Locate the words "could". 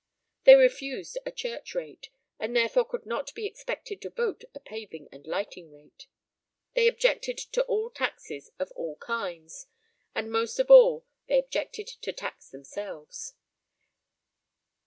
2.85-3.05